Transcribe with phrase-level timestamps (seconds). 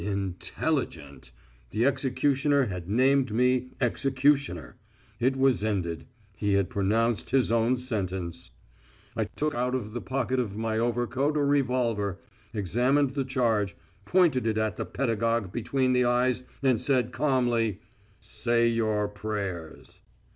[0.03, 1.29] Intel li gent!
[1.69, 4.77] The executioner had named me executioner!
[5.19, 6.07] It was ended....
[6.35, 8.49] He had pronounced his own sentence.
[9.15, 12.17] I took out of the pocket of my overcoat a revolver,
[12.51, 17.79] examined the charge, pointed it at the pedagogue between the eyes, and said calmly:
[18.19, 20.01] "Say your prayers."